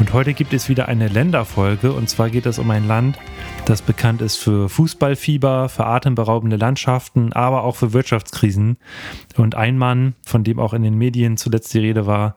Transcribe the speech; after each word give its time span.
Und 0.00 0.14
heute 0.14 0.32
gibt 0.32 0.54
es 0.54 0.70
wieder 0.70 0.88
eine 0.88 1.08
Länderfolge 1.08 1.92
und 1.92 2.08
zwar 2.08 2.30
geht 2.30 2.46
es 2.46 2.58
um 2.58 2.70
ein 2.70 2.88
Land, 2.88 3.18
das 3.66 3.82
bekannt 3.82 4.22
ist 4.22 4.38
für 4.38 4.70
Fußballfieber, 4.70 5.68
für 5.68 5.84
atemberaubende 5.84 6.56
Landschaften, 6.56 7.34
aber 7.34 7.64
auch 7.64 7.76
für 7.76 7.92
Wirtschaftskrisen. 7.92 8.78
Und 9.36 9.54
ein 9.56 9.76
Mann, 9.76 10.14
von 10.24 10.42
dem 10.42 10.58
auch 10.58 10.72
in 10.72 10.82
den 10.82 10.96
Medien 10.96 11.36
zuletzt 11.36 11.74
die 11.74 11.80
Rede 11.80 12.06
war, 12.06 12.34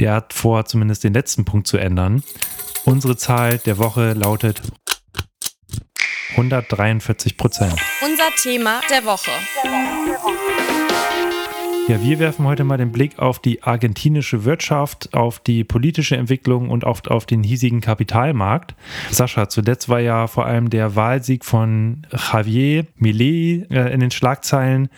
der 0.00 0.14
hat 0.14 0.32
vor, 0.32 0.64
zumindest 0.64 1.04
den 1.04 1.12
letzten 1.12 1.44
Punkt 1.44 1.66
zu 1.66 1.76
ändern. 1.76 2.22
Unsere 2.86 3.14
Zahl 3.18 3.58
der 3.58 3.76
Woche 3.76 4.14
lautet 4.14 4.62
143 6.30 7.36
Prozent. 7.36 7.74
Unser 8.02 8.30
Thema 8.42 8.80
der 8.90 9.04
Woche. 9.04 9.30
Ja, 11.88 12.00
wir 12.00 12.20
werfen 12.20 12.46
heute 12.46 12.62
mal 12.62 12.76
den 12.76 12.92
Blick 12.92 13.18
auf 13.18 13.40
die 13.40 13.64
argentinische 13.64 14.44
Wirtschaft, 14.44 15.12
auf 15.14 15.40
die 15.40 15.64
politische 15.64 16.16
Entwicklung 16.16 16.70
und 16.70 16.84
auf, 16.84 17.04
auf 17.08 17.26
den 17.26 17.42
hiesigen 17.42 17.80
Kapitalmarkt. 17.80 18.76
Sascha, 19.10 19.48
zuletzt 19.48 19.88
war 19.88 19.98
ja 19.98 20.28
vor 20.28 20.46
allem 20.46 20.70
der 20.70 20.94
Wahlsieg 20.94 21.44
von 21.44 22.06
Javier 22.12 22.86
Millet 22.94 23.68
äh, 23.72 23.92
in 23.92 23.98
den 23.98 24.12
Schlagzeilen. 24.12 24.90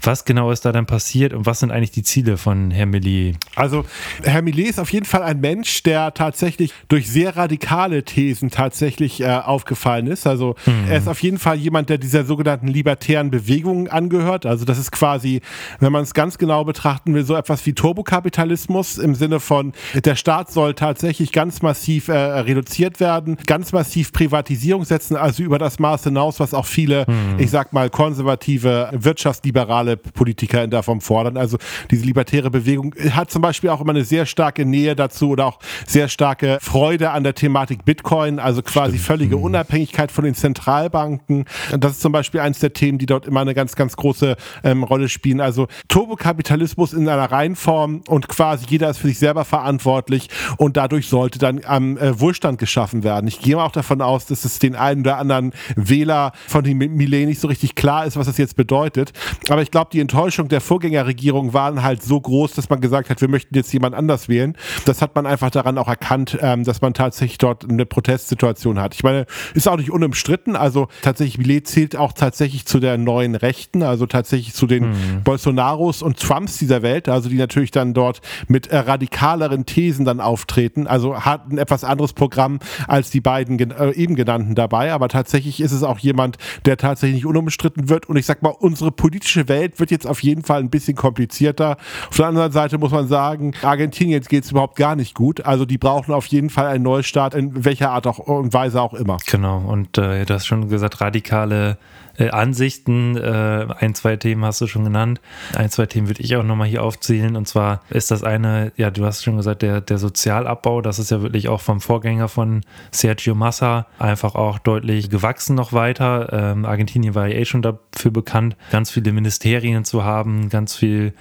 Was 0.00 0.24
genau 0.24 0.50
ist 0.50 0.64
da 0.64 0.72
dann 0.72 0.86
passiert 0.86 1.34
und 1.34 1.44
was 1.44 1.60
sind 1.60 1.70
eigentlich 1.70 1.90
die 1.90 2.02
Ziele 2.02 2.38
von 2.38 2.70
Herrn 2.70 2.88
Millet? 2.88 3.36
Also, 3.54 3.84
Herr 4.22 4.40
Millet 4.40 4.70
ist 4.70 4.80
auf 4.80 4.92
jeden 4.92 5.06
Fall 5.06 5.22
ein 5.22 5.40
Mensch, 5.40 5.82
der 5.82 6.14
tatsächlich 6.14 6.72
durch 6.88 7.10
sehr 7.10 7.36
radikale 7.36 8.02
Thesen 8.02 8.50
tatsächlich 8.50 9.20
äh, 9.20 9.26
aufgefallen 9.26 10.06
ist. 10.06 10.26
Also, 10.26 10.56
mhm. 10.64 10.88
er 10.88 10.96
ist 10.96 11.06
auf 11.06 11.22
jeden 11.22 11.38
Fall 11.38 11.58
jemand, 11.58 11.90
der 11.90 11.98
dieser 11.98 12.24
sogenannten 12.24 12.66
libertären 12.66 13.30
Bewegung 13.30 13.88
angehört. 13.88 14.46
Also, 14.46 14.64
das 14.64 14.78
ist 14.78 14.90
quasi, 14.90 15.42
wenn 15.80 15.92
man 15.92 16.04
es 16.04 16.14
ganz 16.14 16.29
ganz 16.30 16.38
genau 16.38 16.62
betrachten 16.62 17.12
will, 17.12 17.24
so 17.24 17.34
etwas 17.34 17.66
wie 17.66 17.72
Turbokapitalismus 17.72 18.98
im 18.98 19.16
Sinne 19.16 19.40
von, 19.40 19.72
der 20.04 20.14
Staat 20.14 20.52
soll 20.52 20.74
tatsächlich 20.74 21.32
ganz 21.32 21.60
massiv 21.60 22.06
äh, 22.06 22.12
reduziert 22.12 23.00
werden, 23.00 23.36
ganz 23.48 23.72
massiv 23.72 24.12
Privatisierung 24.12 24.84
setzen, 24.84 25.16
also 25.16 25.42
über 25.42 25.58
das 25.58 25.80
Maß 25.80 26.04
hinaus, 26.04 26.38
was 26.38 26.54
auch 26.54 26.66
viele, 26.66 27.04
hm. 27.06 27.38
ich 27.38 27.50
sag 27.50 27.72
mal, 27.72 27.90
konservative, 27.90 28.90
wirtschaftsliberale 28.92 29.96
Politiker 29.96 30.62
in 30.62 30.70
der 30.70 30.84
Form 30.84 31.00
fordern. 31.00 31.36
Also 31.36 31.58
diese 31.90 32.04
libertäre 32.04 32.48
Bewegung 32.48 32.94
hat 33.10 33.32
zum 33.32 33.42
Beispiel 33.42 33.70
auch 33.70 33.80
immer 33.80 33.90
eine 33.90 34.04
sehr 34.04 34.24
starke 34.24 34.64
Nähe 34.64 34.94
dazu 34.94 35.30
oder 35.30 35.46
auch 35.46 35.58
sehr 35.84 36.06
starke 36.06 36.58
Freude 36.62 37.10
an 37.10 37.24
der 37.24 37.34
Thematik 37.34 37.84
Bitcoin, 37.84 38.38
also 38.38 38.62
quasi 38.62 38.98
Stimmt. 38.98 39.06
völlige 39.06 39.34
hm. 39.34 39.42
Unabhängigkeit 39.42 40.12
von 40.12 40.22
den 40.22 40.36
Zentralbanken. 40.36 41.46
Das 41.76 41.94
ist 41.94 42.02
zum 42.02 42.12
Beispiel 42.12 42.38
eines 42.38 42.60
der 42.60 42.72
Themen, 42.72 42.98
die 42.98 43.06
dort 43.06 43.26
immer 43.26 43.40
eine 43.40 43.54
ganz, 43.54 43.74
ganz 43.74 43.96
große 43.96 44.36
ähm, 44.62 44.84
Rolle 44.84 45.08
spielen. 45.08 45.40
Also 45.40 45.66
Turbo 45.88 46.19
Kapitalismus 46.20 46.92
in 46.92 47.08
einer 47.08 47.32
Reihenform 47.32 48.02
und 48.06 48.28
quasi 48.28 48.66
jeder 48.68 48.90
ist 48.90 48.98
für 48.98 49.08
sich 49.08 49.18
selber 49.18 49.44
verantwortlich 49.44 50.28
und 50.58 50.76
dadurch 50.76 51.08
sollte 51.08 51.40
dann 51.40 51.62
am 51.64 51.96
äh, 51.96 52.20
Wohlstand 52.20 52.58
geschaffen 52.58 53.02
werden. 53.02 53.26
Ich 53.26 53.40
gehe 53.40 53.56
mal 53.56 53.64
auch 53.64 53.72
davon 53.72 54.00
aus, 54.02 54.26
dass 54.26 54.44
es 54.44 54.60
den 54.60 54.76
einen 54.76 55.00
oder 55.00 55.18
anderen 55.18 55.52
Wähler 55.74 56.32
von 56.46 56.62
den 56.62 56.78
Millet 56.78 57.26
nicht 57.26 57.40
so 57.40 57.48
richtig 57.48 57.74
klar 57.74 58.06
ist, 58.06 58.16
was 58.16 58.26
das 58.26 58.38
jetzt 58.38 58.54
bedeutet. 58.54 59.12
Aber 59.48 59.62
ich 59.62 59.70
glaube, 59.70 59.90
die 59.92 60.00
Enttäuschung 60.00 60.48
der 60.48 60.60
Vorgängerregierung 60.60 61.52
waren 61.54 61.82
halt 61.82 62.02
so 62.02 62.20
groß, 62.20 62.52
dass 62.52 62.68
man 62.68 62.80
gesagt 62.80 63.10
hat, 63.10 63.20
wir 63.20 63.28
möchten 63.28 63.54
jetzt 63.54 63.72
jemand 63.72 63.94
anders 63.94 64.28
wählen. 64.28 64.56
Das 64.84 65.02
hat 65.02 65.14
man 65.14 65.26
einfach 65.26 65.50
daran 65.50 65.78
auch 65.78 65.88
erkannt, 65.88 66.38
ähm, 66.40 66.64
dass 66.64 66.82
man 66.82 66.94
tatsächlich 66.94 67.38
dort 67.38 67.68
eine 67.68 67.86
Protestsituation 67.86 68.78
hat. 68.78 68.94
Ich 68.94 69.02
meine, 69.02 69.26
ist 69.54 69.68
auch 69.68 69.78
nicht 69.78 69.90
unumstritten. 69.90 70.54
Also 70.54 70.88
tatsächlich, 71.02 71.38
Millet 71.38 71.66
zählt 71.66 71.96
auch 71.96 72.12
tatsächlich 72.12 72.66
zu 72.66 72.78
der 72.78 72.98
neuen 72.98 73.34
Rechten, 73.34 73.82
also 73.82 74.06
tatsächlich 74.06 74.54
zu 74.54 74.66
den 74.66 74.90
mhm. 74.90 75.22
Bolsonaros 75.24 76.02
und 76.02 76.09
und 76.10 76.18
Trumps 76.18 76.58
dieser 76.58 76.82
Welt, 76.82 77.08
also 77.08 77.28
die 77.28 77.36
natürlich 77.36 77.70
dann 77.70 77.94
dort 77.94 78.20
mit 78.48 78.66
äh, 78.66 78.78
radikaleren 78.78 79.64
Thesen 79.64 80.04
dann 80.04 80.20
auftreten, 80.20 80.88
also 80.88 81.20
hat 81.20 81.48
ein 81.52 81.56
etwas 81.56 81.84
anderes 81.84 82.14
Programm 82.14 82.58
als 82.88 83.10
die 83.10 83.20
beiden 83.20 83.70
äh, 83.70 83.92
eben 83.92 84.16
genannten 84.16 84.56
dabei, 84.56 84.92
aber 84.92 85.08
tatsächlich 85.08 85.60
ist 85.60 85.70
es 85.70 85.84
auch 85.84 86.00
jemand, 86.00 86.36
der 86.64 86.76
tatsächlich 86.76 87.24
unumstritten 87.26 87.88
wird. 87.88 88.08
Und 88.08 88.16
ich 88.16 88.26
sag 88.26 88.42
mal, 88.42 88.50
unsere 88.50 88.90
politische 88.90 89.48
Welt 89.48 89.78
wird 89.78 89.92
jetzt 89.92 90.04
auf 90.04 90.20
jeden 90.24 90.42
Fall 90.42 90.58
ein 90.58 90.70
bisschen 90.70 90.96
komplizierter. 90.96 91.76
Auf 92.08 92.16
der 92.16 92.26
anderen 92.26 92.50
Seite 92.50 92.78
muss 92.78 92.90
man 92.90 93.06
sagen, 93.06 93.52
Argentinien 93.62 94.20
geht 94.22 94.42
es 94.42 94.50
überhaupt 94.50 94.74
gar 94.74 94.96
nicht 94.96 95.14
gut, 95.14 95.46
also 95.46 95.64
die 95.64 95.78
brauchen 95.78 96.12
auf 96.12 96.26
jeden 96.26 96.50
Fall 96.50 96.66
einen 96.66 96.82
Neustart 96.82 97.36
in 97.36 97.64
welcher 97.64 97.92
Art 97.92 98.08
auch, 98.08 98.18
und 98.18 98.52
Weise 98.52 98.82
auch 98.82 98.94
immer. 98.94 99.18
Genau, 99.30 99.58
und 99.58 99.96
äh, 99.96 100.24
du 100.24 100.34
hast 100.34 100.46
schon 100.46 100.68
gesagt, 100.68 101.00
radikale 101.00 101.78
äh, 102.18 102.30
Ansichten. 102.30 103.16
Äh, 103.16 103.66
ein, 103.78 103.94
zwei 103.94 104.16
Themen 104.16 104.44
hast 104.44 104.60
du 104.60 104.66
schon 104.66 104.84
genannt. 104.84 105.20
Ein, 105.56 105.70
zwei 105.70 105.86
Themen 105.86 106.08
würde 106.08 106.22
ich 106.22 106.36
auch 106.36 106.42
nochmal 106.42 106.68
hier 106.68 106.82
aufzählen. 106.82 107.36
Und 107.36 107.46
zwar 107.48 107.80
ist 107.90 108.10
das 108.10 108.22
eine, 108.22 108.72
ja, 108.76 108.90
du 108.90 109.04
hast 109.04 109.24
schon 109.24 109.36
gesagt, 109.36 109.62
der, 109.62 109.80
der 109.80 109.98
Sozialabbau. 109.98 110.80
Das 110.80 110.98
ist 110.98 111.10
ja 111.10 111.22
wirklich 111.22 111.48
auch 111.48 111.60
vom 111.60 111.80
Vorgänger 111.80 112.28
von 112.28 112.62
Sergio 112.90 113.34
Massa 113.34 113.86
einfach 113.98 114.34
auch 114.34 114.58
deutlich 114.58 115.10
gewachsen 115.10 115.54
noch 115.54 115.72
weiter. 115.72 116.28
Ähm, 116.32 116.64
Argentinien 116.64 117.14
war 117.14 117.28
ja 117.28 117.36
eh 117.36 117.44
schon 117.44 117.62
dafür 117.62 118.10
bekannt, 118.10 118.56
ganz 118.70 118.90
viele 118.90 119.12
Ministerien 119.12 119.84
zu 119.84 120.04
haben, 120.04 120.48
ganz 120.48 120.76
viel 120.76 121.12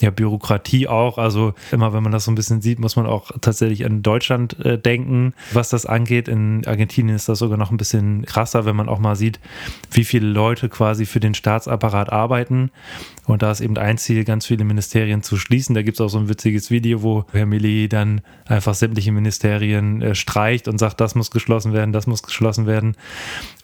ja, 0.00 0.10
Bürokratie 0.10 0.88
auch. 0.88 1.18
Also 1.18 1.54
immer, 1.72 1.92
wenn 1.92 2.02
man 2.02 2.12
das 2.12 2.24
so 2.24 2.30
ein 2.30 2.34
bisschen 2.34 2.60
sieht, 2.60 2.78
muss 2.78 2.96
man 2.96 3.06
auch 3.06 3.30
tatsächlich 3.40 3.84
an 3.84 4.02
Deutschland 4.02 4.58
äh, 4.64 4.78
denken, 4.78 5.34
was 5.52 5.70
das 5.70 5.86
angeht. 5.86 6.28
In 6.28 6.66
Argentinien 6.66 7.16
ist 7.16 7.28
das 7.28 7.38
sogar 7.38 7.58
noch 7.58 7.70
ein 7.70 7.76
bisschen 7.76 8.24
krasser, 8.24 8.64
wenn 8.64 8.76
man 8.76 8.88
auch 8.88 8.98
mal 8.98 9.16
sieht, 9.16 9.40
wie 9.90 10.04
viele 10.04 10.26
Leute 10.26 10.45
Leute 10.46 10.68
quasi 10.68 11.06
für 11.06 11.18
den 11.18 11.34
Staatsapparat 11.34 12.12
arbeiten. 12.12 12.70
Und 13.26 13.42
da 13.42 13.50
ist 13.50 13.60
eben 13.60 13.76
ein 13.78 13.98
Ziel, 13.98 14.22
ganz 14.22 14.46
viele 14.46 14.64
Ministerien 14.64 15.22
zu 15.22 15.36
schließen. 15.36 15.74
Da 15.74 15.82
gibt 15.82 15.96
es 15.96 16.00
auch 16.00 16.08
so 16.08 16.18
ein 16.18 16.28
witziges 16.28 16.70
Video, 16.70 17.02
wo 17.02 17.24
Herr 17.32 17.46
Millet 17.46 17.92
dann 17.92 18.20
einfach 18.46 18.74
sämtliche 18.74 19.10
Ministerien 19.10 20.00
äh, 20.02 20.14
streicht 20.14 20.68
und 20.68 20.78
sagt, 20.78 21.00
das 21.00 21.16
muss 21.16 21.32
geschlossen 21.32 21.72
werden, 21.72 21.92
das 21.92 22.06
muss 22.06 22.22
geschlossen 22.22 22.66
werden. 22.66 22.96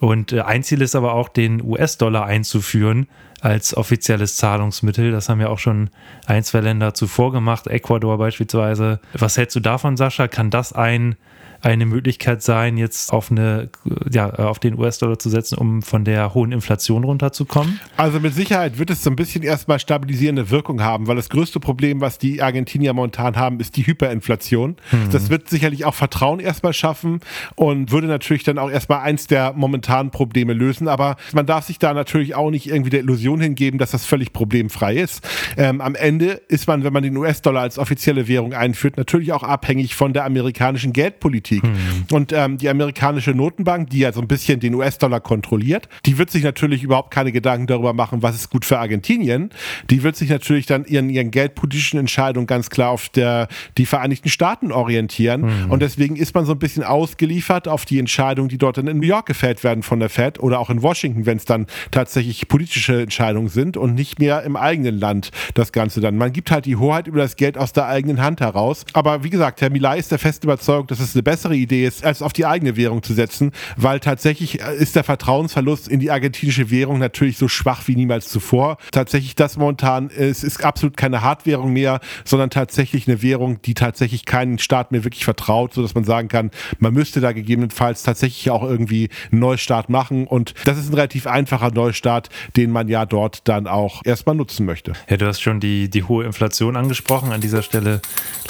Und 0.01 0.33
äh, 0.33 0.41
ein 0.41 0.65
Ziel 0.65 0.83
ist 0.83 0.97
aber 0.97 1.15
auch, 1.15 1.29
den 1.29 1.63
US-Dollar 1.63 2.27
einzuführen 2.27 3.07
als 3.41 3.77
offizielles 3.77 4.37
Zahlungsmittel. 4.37 5.13
Das 5.13 5.29
haben 5.29 5.41
ja 5.41 5.49
auch 5.49 5.61
schon 5.61 5.91
ein, 6.27 6.43
zwei 6.43 6.61
Länder 6.61 6.95
zuvor 6.95 7.31
gemacht, 7.31 7.69
Ecuador 7.69 8.19
beispielsweise. 8.19 8.99
Was 9.15 9.37
hältst 9.37 9.55
du 9.55 9.61
davon, 9.61 9.97
Sascha? 9.97 10.27
Kann 10.27 10.51
das 10.51 10.73
ein 10.73 11.15
eine 11.63 11.87
Möglichkeit 11.87 12.43
sein, 12.43 12.77
jetzt 12.77 13.13
auf 13.13 13.31
eine, 13.31 13.71
ja, 14.11 14.29
auf 14.31 14.59
den 14.59 14.77
US-Dollar 14.79 15.19
zu 15.19 15.31
setzen, 15.31 15.57
um 15.59 15.83
von 15.83 16.05
der 16.05 16.35
hohen 16.35 16.51
Inflation 16.51 17.05
runterzukommen? 17.05 17.81
Also 17.97 18.19
mit 18.19 18.35
Sicherheit 18.35 18.79
wird 18.79 18.91
es 18.91 19.03
so 19.03 19.11
ein 19.11 19.17
bisschen 19.17 19.45
erstmal 19.45 19.79
stabilisierende 19.79 20.51
Wirkung 20.51 20.83
haben, 20.83 21.07
weil 21.07 21.17
das 21.17 21.29
größte 21.29 21.61
Problem, 21.61 22.01
was 22.01 22.19
die 22.19 22.43
Argentinier 22.43 22.93
momentan 22.93 23.37
haben, 23.37 23.61
ist 23.61 23.77
die 23.77 23.87
Hyperinflation. 23.87 24.77
Mhm. 24.91 25.11
Das 25.13 25.31
wird 25.31 25.49
sicherlich 25.49 25.85
auch 25.85 25.95
Vertrauen 25.95 26.41
erstmal 26.41 26.73
schaffen 26.73 27.21
und 27.55 27.93
würde 27.93 28.09
natürlich 28.09 28.43
dann 28.43 28.59
auch 28.59 28.71
erstmal 28.71 29.01
eins 29.01 29.29
der 29.29 29.53
momentanen 29.53 30.11
Probleme 30.11 30.55
lösen. 30.55 30.89
Aber 30.89 31.17
man 31.33 31.47
darf 31.47 31.67
sich 31.67 31.79
da 31.79 31.95
natürlich 31.95 32.35
auch 32.35 32.51
nicht 32.51 32.67
irgendwie 32.67 32.91
der 32.91 33.01
Illusion 33.01 33.41
hingeben, 33.41 33.79
dass 33.79 33.93
das 33.93 34.05
völlig 34.05 34.33
problemfrei 34.33 34.97
ist. 34.97 35.27
Ähm, 35.57 35.81
am 35.81 35.95
Ende 35.95 36.41
ist 36.49 36.67
man, 36.67 36.83
wenn 36.83 36.93
man 36.93 37.05
den 37.05 37.17
US-Dollar 37.17 37.63
als 37.63 37.79
offizielle 37.79 38.27
Währung 38.27 38.53
einführt, 38.53 38.97
natürlich 38.97 39.33
auch 39.33 39.45
abhängig 39.45 39.95
von 39.95 40.13
der 40.13 40.25
amerikanischen 40.25 40.93
Geldpolitik. 40.93 41.52
Politik. 41.61 41.63
Mhm. 41.65 42.07
Und 42.11 42.33
ähm, 42.33 42.59
die 42.59 42.69
amerikanische 42.69 43.33
Notenbank, 43.33 43.91
die 43.91 44.01
ja 44.01 44.13
so 44.13 44.21
ein 44.21 44.29
bisschen 44.29 44.61
den 44.61 44.75
US-Dollar 44.75 45.21
kontrolliert, 45.21 45.89
die 46.07 46.19
wird 46.19 46.31
sich 46.31 46.43
natürlich 46.43 46.83
überhaupt 46.83 47.11
keine 47.11 47.33
Gedanken 47.33 47.67
darüber 47.67 47.93
machen, 47.93 48.23
was 48.23 48.35
ist 48.35 48.51
gut 48.51 48.65
für 48.65 48.79
Argentinien. 48.79 49.51
Die 49.91 50.03
wird 50.03 50.17
sich 50.17 50.31
natürlich 50.31 50.67
dann 50.67 50.85
ihren, 50.85 51.11
ihren 51.11 51.31
geldpolitischen 51.31 51.99
Entscheidungen 51.99 52.47
ganz 52.47 52.71
klar 52.71 52.91
auf 52.91 53.09
der, 53.09 53.49
die 53.79 53.87
Vereinigten 53.87 54.29
Staaten 54.29 54.73
orientieren. 54.73 55.43
Mhm. 55.43 55.71
Und 55.71 55.83
deswegen 55.83 56.17
ist 56.17 56.35
man 56.35 56.45
so 56.45 56.53
ein 56.53 56.59
bisschen 56.59 56.85
ausgeliefert 56.85 57.69
auf 57.69 57.85
die 57.85 57.99
Entscheidungen, 57.99 58.49
die 58.49 58.59
dort 58.59 58.79
in 58.79 58.87
New 58.87 59.07
York 59.07 59.27
gefällt 59.27 59.65
werden 59.65 59.83
von 59.83 60.01
der 60.01 60.09
Fed 60.09 60.41
oder 60.41 60.59
auch 60.59 60.71
in 60.71 60.83
Washington, 60.83 61.27
wenn 61.27 61.37
es 61.37 61.45
dann 61.45 61.67
tatsächlich 61.91 62.49
politische 62.49 63.03
Entscheidungen 63.03 63.49
sind 63.49 63.77
und 63.77 63.95
nicht 63.95 64.19
mehr 64.19 64.43
im 64.43 64.57
eigenen 64.57 64.99
Land 64.99 65.31
das 65.55 65.73
Ganze 65.73 66.01
dann. 66.01 66.17
Man 66.17 66.33
gibt 66.33 66.51
halt 66.51 66.67
die 66.67 66.77
Hoheit 66.77 67.07
über 67.07 67.19
das 67.19 67.37
Geld 67.37 67.59
aus 67.59 67.73
der 67.73 67.87
eigenen 67.87 68.23
Hand 68.23 68.41
heraus. 68.41 68.85
Aber 68.93 69.25
wie 69.25 69.31
gesagt, 69.31 69.61
Herr 69.61 69.71
Milay 69.71 69.99
ist 69.99 70.11
der 70.11 70.19
festen 70.19 70.47
Überzeugung, 70.47 70.87
dass 70.87 71.01
es 71.01 71.15
eine 71.15 71.23
bessere 71.23 71.42
bessere 71.43 71.57
Idee 71.57 71.87
ist, 71.87 72.05
als 72.05 72.23
auf 72.23 72.33
die 72.33 72.47
eigene 72.47 72.77
Währung 72.77 73.03
zu 73.03 73.15
setzen, 73.15 73.51
weil 73.77 73.99
tatsächlich 73.99 74.63
äh, 74.63 74.77
ist 74.77 74.95
der 74.95 75.03
Vertrauensverlust 75.03 75.89
in 75.89 75.99
die 75.99 76.11
argentinische 76.11 76.71
Währung 76.71 76.99
natürlich 76.99 77.37
so 77.37 77.49
schwach 77.49 77.89
wie 77.89 77.97
niemals 77.97 78.29
zuvor. 78.29 78.77
Tatsächlich 78.93 79.35
das 79.35 79.57
momentan 79.57 80.09
ist, 80.09 80.45
ist 80.45 80.65
absolut 80.65 80.97
keine 80.97 81.23
Hardwährung 81.23 81.73
mehr, 81.73 82.01
sondern 82.25 82.51
tatsächlich 82.51 83.09
eine 83.09 83.23
Währung, 83.23 83.61
die 83.63 83.75
tatsächlich 83.75 84.25
keinen 84.25 84.59
Staat 84.59 84.93
mehr 84.93 85.03
wirklich 85.03 85.25
vertraut, 85.25 85.75
sodass 85.75 85.95
man 85.95 86.05
sagen 86.05 86.29
kann, 86.29 86.53
man 86.79 86.95
müsste 86.95 87.21
da 87.21 87.33
gegebenenfalls 87.33 88.05
tatsächlich 88.05 88.51
auch 88.51 88.63
irgendwie 88.63 89.09
einen 89.33 89.41
Neustart 89.41 89.89
machen 89.89 90.29
und 90.29 90.55
das 90.65 90.79
ist 90.79 90.91
ein 90.91 90.95
relativ 90.95 91.27
einfacher 91.27 91.73
Neustart, 91.73 92.29
den 92.57 92.71
man 92.71 92.87
ja 92.87 93.05
dort 93.05 93.49
dann 93.49 93.67
auch 93.67 94.03
erstmal 94.05 94.37
nutzen 94.37 94.65
möchte. 94.65 94.93
Ja, 95.09 95.17
du 95.17 95.27
hast 95.27 95.43
schon 95.43 95.59
die, 95.59 95.91
die 95.91 96.05
hohe 96.05 96.25
Inflation 96.25 96.77
angesprochen. 96.77 97.33
An 97.33 97.41
dieser 97.41 97.63
Stelle 97.63 98.01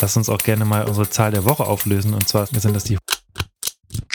lass 0.00 0.16
uns 0.16 0.28
auch 0.28 0.38
gerne 0.38 0.66
mal 0.66 0.86
unsere 0.86 1.08
Zahl 1.08 1.30
der 1.30 1.44
Woche 1.44 1.64
auflösen 1.64 2.12
und 2.12 2.28
zwar 2.28 2.46
sind 2.46 2.74
das 2.82 2.88
die 2.88 2.98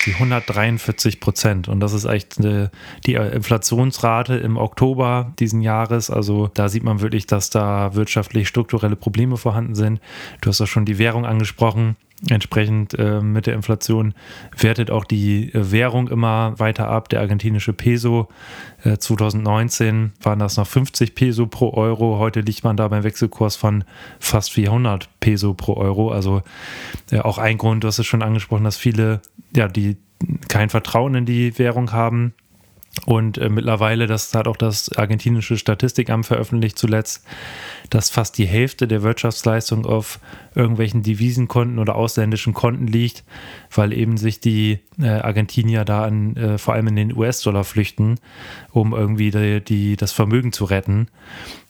sie 0.07 0.13
143 0.13 1.19
Prozent. 1.19 1.67
Und 1.67 1.79
das 1.79 1.93
ist 1.93 2.05
echt 2.05 2.39
eine, 2.39 2.71
die 3.05 3.15
Inflationsrate 3.15 4.35
im 4.35 4.57
Oktober 4.57 5.33
diesen 5.39 5.61
Jahres. 5.61 6.09
Also 6.09 6.47
da 6.53 6.69
sieht 6.69 6.83
man 6.83 7.01
wirklich, 7.01 7.27
dass 7.27 7.49
da 7.49 7.93
wirtschaftlich 7.93 8.47
strukturelle 8.47 8.95
Probleme 8.95 9.37
vorhanden 9.37 9.75
sind. 9.75 9.99
Du 10.41 10.49
hast 10.49 10.61
auch 10.61 10.67
schon 10.67 10.85
die 10.85 10.97
Währung 10.97 11.25
angesprochen. 11.25 11.97
Entsprechend 12.27 12.95
äh, 12.97 13.21
mit 13.21 13.45
der 13.45 13.53
Inflation 13.53 14.15
wertet 14.57 14.89
auch 14.89 15.05
die 15.05 15.53
äh, 15.53 15.71
Währung 15.71 16.07
immer 16.07 16.57
weiter 16.57 16.87
ab. 16.87 17.09
Der 17.09 17.19
argentinische 17.19 17.73
Peso 17.73 18.27
äh, 18.83 18.97
2019 18.97 20.13
waren 20.23 20.39
das 20.39 20.57
noch 20.57 20.65
50 20.65 21.13
Peso 21.13 21.45
pro 21.45 21.73
Euro. 21.75 22.17
Heute 22.17 22.41
liegt 22.41 22.63
man 22.63 22.75
da 22.75 22.87
beim 22.87 23.03
Wechselkurs 23.03 23.55
von 23.55 23.83
fast 24.19 24.51
400 24.51 25.09
Peso 25.19 25.53
pro 25.53 25.75
Euro. 25.75 26.11
Also 26.11 26.41
äh, 27.11 27.19
auch 27.19 27.37
ein 27.37 27.59
Grund, 27.59 27.83
du 27.83 27.87
hast 27.87 27.99
es 27.99 28.07
schon 28.07 28.23
angesprochen, 28.23 28.63
dass 28.63 28.77
viele, 28.77 29.21
ja, 29.55 29.67
die 29.67 29.97
kein 30.47 30.69
Vertrauen 30.69 31.13
in 31.13 31.25
die 31.25 31.59
Währung 31.59 31.91
haben. 31.91 32.33
Und 33.05 33.37
äh, 33.37 33.49
mittlerweile, 33.49 34.07
das 34.07 34.33
hat 34.33 34.47
auch 34.47 34.57
das 34.57 34.91
argentinische 34.97 35.57
Statistikamt 35.57 36.25
veröffentlicht 36.25 36.77
zuletzt, 36.77 37.23
dass 37.89 38.09
fast 38.09 38.37
die 38.37 38.47
Hälfte 38.47 38.87
der 38.87 39.03
Wirtschaftsleistung 39.03 39.85
auf 39.85 40.19
irgendwelchen 40.55 41.03
Devisenkonten 41.03 41.79
oder 41.79 41.95
ausländischen 41.95 42.53
Konten 42.53 42.87
liegt, 42.87 43.23
weil 43.73 43.93
eben 43.93 44.17
sich 44.17 44.39
die 44.39 44.79
äh, 44.99 45.07
Argentinier 45.07 45.85
da 45.85 46.03
an, 46.03 46.35
äh, 46.35 46.57
vor 46.57 46.73
allem 46.73 46.87
in 46.87 46.95
den 46.95 47.15
US-Dollar 47.15 47.63
flüchten, 47.63 48.19
um 48.71 48.93
irgendwie 48.93 49.31
die, 49.31 49.63
die, 49.63 49.95
das 49.95 50.11
Vermögen 50.11 50.51
zu 50.51 50.65
retten. 50.65 51.07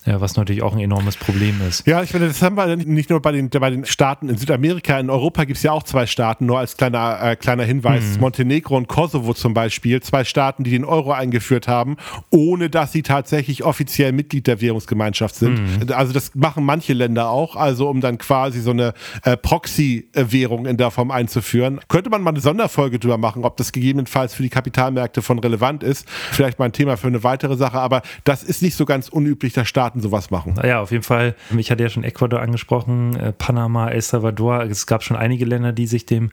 Ja, 0.06 0.22
was 0.22 0.36
natürlich 0.36 0.62
auch 0.62 0.72
ein 0.72 0.78
enormes 0.78 1.16
Problem 1.16 1.60
ist. 1.68 1.86
Ja, 1.86 2.02
ich 2.02 2.10
finde, 2.10 2.28
das 2.28 2.40
haben 2.40 2.56
wir 2.56 2.76
nicht 2.76 3.10
nur 3.10 3.20
bei 3.20 3.32
den, 3.32 3.50
bei 3.50 3.68
den 3.68 3.84
Staaten 3.84 4.30
in 4.30 4.38
Südamerika, 4.38 4.98
in 4.98 5.10
Europa 5.10 5.44
gibt 5.44 5.58
es 5.58 5.62
ja 5.62 5.72
auch 5.72 5.82
zwei 5.82 6.06
Staaten, 6.06 6.46
nur 6.46 6.58
als 6.58 6.78
kleiner, 6.78 7.18
äh, 7.20 7.36
kleiner 7.36 7.64
Hinweis. 7.64 8.14
Mhm. 8.14 8.20
Montenegro 8.20 8.76
und 8.76 8.88
Kosovo 8.88 9.34
zum 9.34 9.52
Beispiel, 9.52 10.00
zwei 10.00 10.24
Staaten, 10.24 10.64
die 10.64 10.70
den 10.70 10.86
Euro 10.86 11.12
eingeführt 11.12 11.68
haben, 11.68 11.96
ohne 12.30 12.70
dass 12.70 12.92
sie 12.92 13.02
tatsächlich 13.02 13.64
offiziell 13.64 14.12
Mitglied 14.12 14.46
der 14.46 14.62
Währungsgemeinschaft 14.62 15.34
sind. 15.34 15.58
Mhm. 15.58 15.92
Also 15.92 16.14
das 16.14 16.34
machen 16.34 16.64
manche 16.64 16.94
Länder 16.94 17.28
auch, 17.28 17.56
also 17.56 17.90
um 17.90 18.00
dann 18.00 18.16
quasi 18.16 18.60
so 18.60 18.70
eine 18.70 18.94
äh, 19.24 19.36
Proxy-Währung 19.36 20.64
in 20.64 20.78
der 20.78 20.90
Form 20.90 21.10
einzuführen. 21.10 21.80
Könnte 21.88 22.08
man 22.08 22.22
mal 22.22 22.30
eine 22.30 22.40
Sonderfolge 22.40 22.98
drüber 22.98 23.17
machen, 23.18 23.44
ob 23.44 23.56
das 23.56 23.72
gegebenenfalls 23.72 24.34
für 24.34 24.42
die 24.42 24.48
Kapitalmärkte 24.48 25.22
von 25.22 25.38
relevant 25.38 25.82
ist. 25.82 26.08
Vielleicht 26.08 26.58
mal 26.58 26.66
ein 26.66 26.72
Thema 26.72 26.96
für 26.96 27.08
eine 27.08 27.22
weitere 27.22 27.56
Sache, 27.56 27.78
aber 27.78 28.02
das 28.24 28.42
ist 28.42 28.62
nicht 28.62 28.76
so 28.76 28.84
ganz 28.84 29.08
unüblich, 29.08 29.52
dass 29.52 29.68
Staaten 29.68 30.00
sowas 30.00 30.30
machen. 30.30 30.54
Ja, 30.64 30.80
auf 30.80 30.90
jeden 30.90 31.04
Fall. 31.04 31.34
Ich 31.56 31.70
hatte 31.70 31.82
ja 31.82 31.88
schon 31.88 32.04
Ecuador 32.04 32.40
angesprochen, 32.40 33.16
äh, 33.16 33.32
Panama, 33.32 33.88
El 33.88 34.02
Salvador. 34.02 34.62
Es 34.62 34.86
gab 34.86 35.02
schon 35.02 35.16
einige 35.16 35.44
Länder, 35.44 35.72
die 35.72 35.86
sich 35.86 36.06
dem 36.06 36.30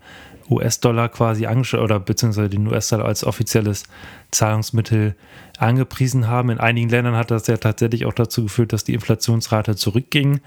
US-Dollar 0.50 1.10
quasi 1.10 1.46
angeschaut 1.46 1.82
oder 1.82 2.00
beziehungsweise 2.00 2.50
den 2.50 2.68
US-Dollar 2.68 3.06
als 3.06 3.24
offizielles 3.24 3.84
Zahlungsmittel 4.32 5.16
angepriesen 5.58 6.28
haben. 6.28 6.50
In 6.50 6.60
einigen 6.60 6.90
Ländern 6.90 7.16
hat 7.16 7.32
das 7.32 7.48
ja 7.48 7.58
tatsächlich 7.58 8.06
auch 8.06 8.14
dazu 8.14 8.44
geführt, 8.44 8.74
dass 8.74 8.84
die 8.84 8.94
Inflationsrate 8.94 9.76
zurückging. 9.76 10.42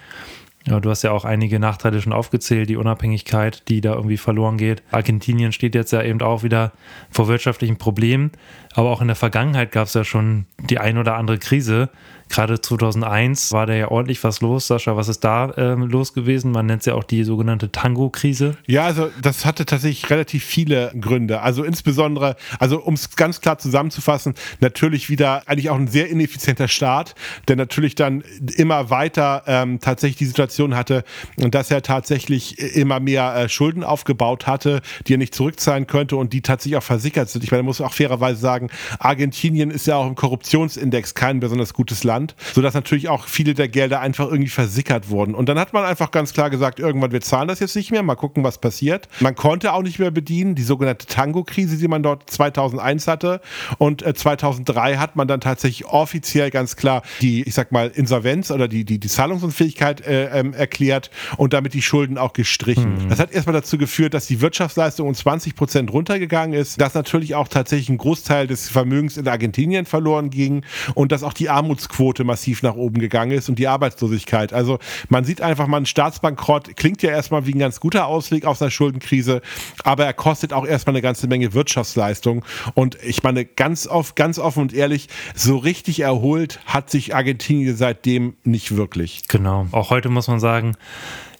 Ja, 0.67 0.81
du 0.81 0.91
hast 0.91 1.03
ja 1.03 1.13
auch 1.13 1.25
einige 1.25 1.59
Nachteile 1.59 2.03
schon 2.03 2.13
aufgezählt, 2.13 2.69
die 2.69 2.77
Unabhängigkeit, 2.77 3.69
die 3.69 3.81
da 3.81 3.95
irgendwie 3.95 4.17
verloren 4.17 4.59
geht. 4.59 4.83
Argentinien 4.91 5.53
steht 5.53 5.75
jetzt 5.75 5.93
ja 5.93 6.03
eben 6.03 6.21
auch 6.21 6.43
wieder 6.43 6.73
vor 7.11 7.29
wirtschaftlichen 7.29 7.79
Problemen, 7.79 8.33
aber 8.75 8.91
auch 8.91 9.01
in 9.01 9.07
der 9.07 9.17
Vergangenheit 9.17 9.73
gab 9.73 9.87
es 9.87 9.95
ja 9.95 10.05
schon 10.05 10.47
die 10.69 10.79
ein 10.79 10.99
oder 10.99 11.17
andere 11.17 11.39
Krise, 11.39 11.91
Gerade 12.29 12.61
2001 12.61 13.53
war 13.53 13.67
da 13.67 13.75
ja 13.75 13.91
ordentlich 13.91 14.23
was 14.25 14.41
los. 14.41 14.67
Sascha, 14.67 14.97
was 14.97 15.09
ist 15.09 15.25
da 15.25 15.53
ähm, 15.57 15.83
los 15.83 16.13
gewesen? 16.13 16.53
Man 16.53 16.67
nennt 16.67 16.81
es 16.81 16.87
ja 16.87 16.95
auch 16.95 17.05
die 17.05 17.25
sogenannte 17.25 17.73
Tango-Krise. 17.73 18.57
Ja, 18.67 18.85
also 18.85 19.11
das 19.23 19.45
hatte 19.45 19.65
tatsächlich 19.67 20.11
relativ 20.11 20.45
viele 20.45 20.93
Gründe. 21.01 21.41
Also 21.41 21.65
insbesondere, 21.65 22.37
also 22.59 22.81
um 22.81 22.95
es 22.95 23.17
ganz 23.17 23.41
klar 23.41 23.59
zusammenzufassen, 23.59 24.35
natürlich 24.61 25.09
wieder 25.09 25.43
eigentlich 25.47 25.71
auch 25.71 25.77
ein 25.77 25.89
sehr 25.89 26.09
ineffizienter 26.09 26.69
Staat, 26.69 27.15
der 27.49 27.57
natürlich 27.57 27.95
dann 27.95 28.23
immer 28.57 28.91
weiter 28.91 29.43
ähm, 29.47 29.81
tatsächlich 29.81 30.19
die 30.19 30.27
Situation 30.27 30.77
hatte, 30.77 31.05
dass 31.37 31.71
er 31.71 31.83
tatsächlich 31.83 32.59
immer 32.59 33.01
mehr 33.01 33.35
äh, 33.35 33.49
Schulden 33.49 33.85
aufgebaut 33.85 34.47
hatte, 34.47 34.83
die 35.07 35.15
er 35.15 35.19
nicht 35.19 35.35
zurückzahlen 35.35 35.87
könnte 35.87 36.17
und 36.17 36.33
die 36.33 36.43
tatsächlich 36.43 36.77
auch 36.77 36.83
versickert 36.83 37.31
sind. 37.31 37.45
Ich 37.45 37.51
meine, 37.51 37.63
man 37.63 37.69
muss 37.69 37.81
auch 37.81 37.95
fairerweise 37.95 38.41
sagen, 38.41 38.69
Argentinien 38.99 39.71
ist 39.71 39.87
ja 39.87 39.97
auch 39.97 40.07
im 40.07 40.15
Korruptionsindex 40.15 41.15
kein 41.15 41.41
besonders 41.41 41.75
gutes 41.75 42.05
Land. 42.05 42.18
Land, 42.19 42.35
sodass 42.55 42.75
natürlich 42.75 43.09
auch 43.09 43.27
viele 43.27 43.55
der 43.55 43.69
Gelder 43.69 44.01
einfach 44.01 44.27
irgendwie 44.27 44.51
versickert 44.51 45.09
wurden. 45.09 45.35
Und 45.35 45.49
dann 45.49 45.59
hat 45.59 45.73
man 45.73 45.85
einfach 45.85 46.11
ganz 46.11 46.33
klar 46.33 46.51
gesagt, 46.51 46.81
irgendwann 46.81 47.13
wir 47.13 47.21
zahlen 47.21 47.49
das 47.49 47.61
jetzt 47.61 47.77
nicht 47.77 47.91
mehr, 47.91 48.03
mal 48.03 48.17
gucken, 48.17 48.45
was 48.45 48.59
passiert. 48.59 49.09
Man 49.21 49.35
konnte 49.35 49.73
auch 49.73 49.83
nicht 49.83 49.99
mehr 49.99 50.11
bedienen, 50.11 50.55
die 50.55 50.63
sogenannte 50.63 51.07
Tango-Krise, 51.07 51.77
die 51.77 51.89
man 51.89 52.03
dort 52.03 52.29
2001 52.29 53.07
hatte. 53.07 53.41
Und 53.79 54.05
2003 54.05 54.93
äh, 54.93 54.97
hat 54.97 55.17
man 55.17 55.29
dann 55.29 55.41
tatsächlich 55.41 55.87
offiziell 55.87 56.51
ganz 56.51 56.77
klar 56.77 57.03
die, 57.21 57.43
ich 57.43 57.55
sag 57.55 57.73
mal, 57.73 57.89
Insolvenz 57.89 58.51
oder 58.51 58.69
die, 58.69 58.85
die, 58.85 58.99
die 58.99 59.09
Zahlungsunfähigkeit 59.09 60.05
äh, 60.07 60.39
ähm, 60.39 60.53
erklärt 60.53 61.11
und 61.37 61.53
damit 61.53 61.75
die 61.75 61.83
Schulden 61.83 62.19
auch 62.19 62.33
gestrichen. 62.33 63.05
Mhm. 63.05 63.09
Das 63.09 63.21
hat 63.21 63.33
erstmal 63.33 63.55
dazu 63.55 63.79
geführt, 63.79 64.15
dass 64.15 64.27
die 64.27 64.41
Wirtschaftsleistung 64.41 65.07
um 65.07 65.15
20 65.15 65.55
Prozent 65.55 65.93
runtergegangen 65.93 66.59
ist, 66.59 66.81
dass 66.81 66.95
natürlich 66.95 67.35
auch 67.35 67.49
tatsächlich 67.49 67.89
ein 67.89 67.99
Großteil 67.99 68.47
des 68.47 68.69
Vermögens 68.69 69.17
in 69.17 69.29
Argentinien 69.29 69.87
verloren 69.87 70.31
ging 70.31 70.65
und 70.95 71.13
dass 71.13 71.23
auch 71.23 71.33
die 71.33 71.49
Armutsquote 71.49 72.08
Arbeitsquote 72.09 72.25
massiv 72.25 72.63
nach 72.63 72.75
oben 72.75 73.01
gegangen 73.01 73.33
ist 73.33 73.49
und 73.49 73.59
die 73.59 73.69
Arbeitslosigkeit. 73.69 74.53
Also 74.53 74.79
man 75.09 75.25
sieht 75.25 75.41
einfach 75.41 75.67
mal, 75.67 75.79
ein 75.79 75.87
Staatsbankrott 75.87 76.77
klingt 76.77 77.03
ja 77.03 77.11
erstmal 77.11 77.47
wie 77.47 77.53
ein 77.53 77.59
ganz 77.59 77.81
guter 77.81 78.07
Ausweg 78.07 78.45
aus 78.47 78.63
einer 78.63 78.71
Schuldenkrise, 78.71 79.43
aber 79.85 80.07
er 80.07 80.15
kostet 80.15 80.53
auch 80.53 80.67
erstmal 80.67 80.95
eine 80.95 81.03
ganze 81.03 81.27
Menge 81.29 81.53
Wirtschaftsleistung. 81.53 82.45
Und 82.75 82.99
ich 83.03 83.23
meine, 83.23 83.45
ganz, 83.45 83.87
oft, 83.87 84.17
ganz 84.17 84.39
offen 84.39 84.63
und 84.63 84.73
ehrlich, 84.73 85.09
so 85.35 85.59
richtig 85.59 86.01
erholt 86.01 86.61
hat 86.67 86.91
sich 86.91 87.15
Argentinien 87.15 87.77
seitdem 87.77 88.35
nicht 88.45 88.77
wirklich. 88.77 89.29
Genau. 89.29 89.67
Auch 89.73 89.91
heute 89.91 90.09
muss 90.09 90.29
man 90.29 90.41
sagen, 90.41 90.77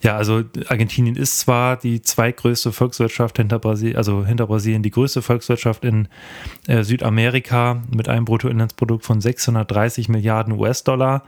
ja, 0.03 0.17
also 0.17 0.45
Argentinien 0.69 1.17
ist 1.17 1.41
zwar 1.41 1.77
die 1.77 2.03
zweitgrößte 2.03 2.71
Volkswirtschaft 2.73 3.37
hinter 3.37 3.59
Brasilien, 3.59 3.97
also 3.97 4.25
hinter 4.25 4.47
Brasilien 4.47 4.83
die 4.83 4.91
größte 4.91 5.23
Volkswirtschaft 5.23 5.85
in 5.85 6.09
äh, 6.69 6.85
Südamerika 6.85 7.83
mit 7.95 8.09
einem 8.09 8.25
Bruttoinlandsprodukt 8.25 9.05
von 9.05 9.21
630 9.21 10.09
Milliarden 10.09 10.53
US-Dollar 10.53 11.25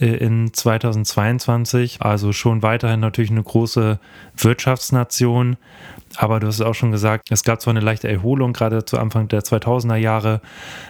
äh, 0.00 0.06
in 0.06 0.52
2022. 0.52 2.02
Also 2.02 2.32
schon 2.32 2.62
weiterhin 2.62 3.00
natürlich 3.00 3.32
eine 3.32 3.42
große 3.42 3.98
Wirtschaftsnation. 4.36 5.56
Aber 6.16 6.40
du 6.40 6.46
hast 6.46 6.56
es 6.56 6.60
auch 6.60 6.74
schon 6.74 6.92
gesagt, 6.92 7.28
es 7.30 7.42
gab 7.42 7.60
zwar 7.60 7.72
eine 7.72 7.80
leichte 7.80 8.08
Erholung, 8.08 8.52
gerade 8.52 8.84
zu 8.84 8.98
Anfang 8.98 9.28
der 9.28 9.42
2000er 9.42 9.96
Jahre, 9.96 10.40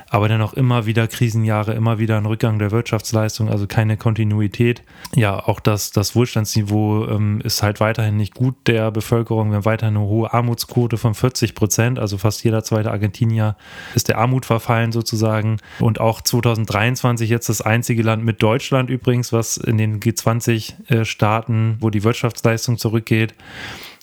aber 0.08 0.28
dennoch 0.28 0.54
immer 0.54 0.86
wieder 0.86 1.08
Krisenjahre, 1.08 1.72
immer 1.72 1.98
wieder 1.98 2.16
ein 2.16 2.26
Rückgang 2.26 2.58
der 2.58 2.70
Wirtschaftsleistung, 2.70 3.48
also 3.48 3.66
keine 3.66 3.96
Kontinuität. 3.96 4.82
Ja, 5.14 5.38
auch 5.38 5.60
das, 5.60 5.90
das 5.90 6.14
Wohlstandsniveau 6.14 7.06
ähm, 7.08 7.40
ist 7.42 7.62
halt 7.62 7.80
weiterhin 7.80 8.16
nicht 8.16 8.34
gut 8.34 8.54
der 8.66 8.90
Bevölkerung. 8.90 9.50
Wir 9.50 9.56
haben 9.56 9.64
weiterhin 9.64 9.96
eine 9.96 10.06
hohe 10.06 10.32
Armutsquote 10.32 10.98
von 10.98 11.14
40 11.14 11.54
Prozent, 11.54 11.98
also 11.98 12.18
fast 12.18 12.44
jeder 12.44 12.62
zweite 12.62 12.90
Argentinier 12.90 13.56
ist 13.94 14.08
der 14.08 14.18
Armut 14.18 14.46
verfallen 14.46 14.92
sozusagen. 14.92 15.58
Und 15.80 16.00
auch 16.00 16.20
2023 16.20 17.28
jetzt 17.30 17.48
das 17.48 17.60
einzige 17.60 18.02
Land 18.02 18.24
mit 18.24 18.42
Deutschland 18.42 18.90
übrigens, 18.90 19.32
was 19.32 19.56
in 19.56 19.78
den 19.78 20.00
G20-Staaten, 20.00 21.72
äh, 21.72 21.82
wo 21.82 21.90
die 21.90 22.04
Wirtschaftsleistung 22.04 22.78
zurückgeht, 22.78 23.34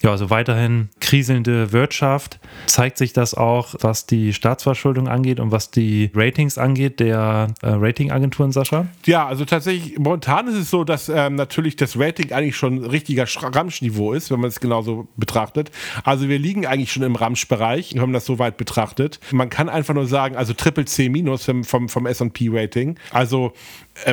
ja, 0.01 0.11
also 0.11 0.29
weiterhin 0.29 0.89
kriselnde 0.99 1.71
Wirtschaft. 1.71 2.39
Zeigt 2.65 2.97
sich 2.97 3.13
das 3.13 3.33
auch, 3.33 3.75
was 3.79 4.05
die 4.05 4.33
Staatsverschuldung 4.33 5.07
angeht 5.07 5.39
und 5.39 5.51
was 5.51 5.71
die 5.71 6.11
Ratings 6.15 6.57
angeht, 6.57 6.99
der 6.99 7.47
äh, 7.61 7.69
Ratingagenturen, 7.69 8.51
Sascha? 8.51 8.87
Ja, 9.05 9.27
also 9.27 9.45
tatsächlich, 9.45 9.99
momentan 9.99 10.47
ist 10.47 10.55
es 10.55 10.69
so, 10.69 10.83
dass 10.83 11.09
ähm, 11.09 11.35
natürlich 11.35 11.75
das 11.75 11.99
Rating 11.99 12.31
eigentlich 12.31 12.55
schon 12.55 12.83
richtiger 12.83 13.25
Ramschniveau 13.27 14.13
ist, 14.13 14.31
wenn 14.31 14.39
man 14.39 14.49
es 14.49 14.59
genauso 14.59 15.07
betrachtet. 15.17 15.71
Also 16.03 16.27
wir 16.29 16.39
liegen 16.39 16.65
eigentlich 16.65 16.91
schon 16.91 17.03
im 17.03 17.15
Ramschbereich, 17.15 17.93
wenn 17.93 18.01
man 18.01 18.13
das 18.13 18.25
so 18.25 18.39
weit 18.39 18.57
betrachtet. 18.57 19.19
Man 19.31 19.49
kann 19.49 19.69
einfach 19.69 19.93
nur 19.93 20.07
sagen, 20.07 20.35
also 20.35 20.53
Triple 20.53 20.85
C 20.85 21.09
minus 21.09 21.45
vom, 21.45 21.63
vom, 21.63 21.89
vom 21.89 22.05
S&P-Rating. 22.05 22.97
Also 23.11 23.53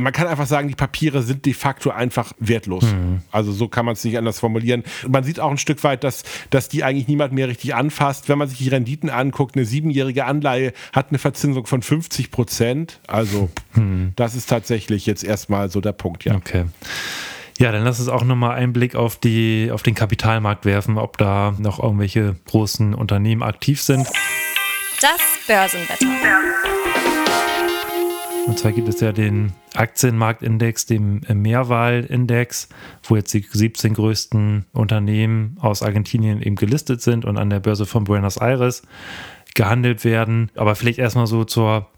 man 0.01 0.13
kann 0.13 0.27
einfach 0.27 0.47
sagen, 0.47 0.69
die 0.69 0.75
Papiere 0.75 1.23
sind 1.23 1.47
de 1.47 1.55
facto 1.55 1.91
einfach 1.91 2.33
wertlos. 2.39 2.85
Mhm. 2.85 3.23
Also 3.31 3.53
so 3.53 3.69
kann 3.69 3.85
man 3.85 3.95
es 3.95 4.05
nicht 4.05 4.19
anders 4.19 4.41
formulieren. 4.41 4.83
Man 5.07 5.25
sieht 5.25 5.41
auch 5.41 5.51
ein 5.51 5.59
Stück 5.59 5.83
weit, 5.85 6.05
dass, 6.05 6.25
dass 6.51 6.69
die 6.69 6.85
eigentlich 6.85 7.09
niemand 7.09 7.33
mehr 7.33 7.49
richtig 7.49 7.75
anfasst. 7.75 8.29
Wenn 8.29 8.39
man 8.39 8.49
sich 8.49 8.59
die 8.59 8.69
Renditen 8.69 9.09
anguckt, 9.09 9.57
eine 9.57 9.65
siebenjährige 9.65 10.25
Anleihe 10.25 10.73
hat 10.93 11.09
eine 11.11 11.19
Verzinsung 11.19 11.67
von 11.67 11.83
50 11.83 12.31
Prozent. 12.31 13.01
Also 13.07 13.51
mhm. 13.75 14.13
das 14.17 14.35
ist 14.35 14.49
tatsächlich 14.49 15.07
jetzt 15.07 15.25
erstmal 15.25 15.71
so 15.71 15.81
der 15.81 15.93
Punkt, 15.93 16.25
ja. 16.25 16.35
Okay. 16.35 16.65
Ja, 17.59 17.73
dann 17.73 17.83
lass 17.83 17.99
uns 17.99 18.09
auch 18.09 18.23
nochmal 18.23 18.57
einen 18.57 18.73
Blick 18.73 18.95
auf, 18.95 19.17
die, 19.17 19.71
auf 19.73 19.83
den 19.83 19.97
Kapitalmarkt 19.97 20.65
werfen, 20.65 20.97
ob 20.97 21.19
da 21.19 21.55
noch 21.59 21.83
irgendwelche 21.83 22.37
großen 22.47 22.95
Unternehmen 22.95 23.43
aktiv 23.43 23.83
sind. 23.83 24.07
Das 25.01 25.21
Börsenwetter. 25.47 26.07
Und 28.49 28.59
zwar 28.59 28.73
gibt 28.73 28.89
es 28.89 29.01
ja 29.01 29.13
den 29.13 29.53
Aktienmarktindex, 29.75 30.87
den 30.87 31.21
Mehrwahlindex, 31.31 32.71
wo 33.03 33.15
jetzt 33.15 33.35
die 33.35 33.45
17 33.47 33.93
größten 33.93 34.65
Unternehmen 34.73 35.59
aus 35.61 35.83
Argentinien 35.83 36.41
eben 36.41 36.57
gelistet 36.57 37.03
sind 37.03 37.27
und 37.27 37.37
an 37.37 37.51
der 37.51 37.61
Börse 37.61 37.85
von 37.85 38.05
Buenos 38.05 38.39
Aires 38.39 38.83
gehandelt 39.55 40.03
werden. 40.03 40.51
Aber 40.55 40.75
vielleicht 40.77 40.99
erstmal 40.99 41.27
so 41.27 41.45
zur 41.45 41.89